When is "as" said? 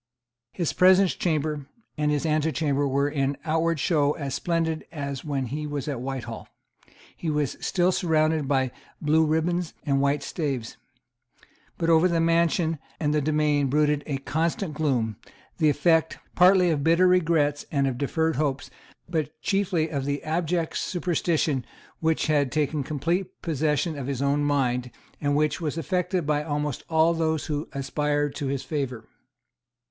4.13-4.33, 4.91-5.23